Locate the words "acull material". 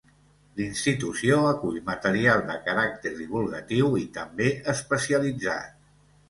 1.49-2.41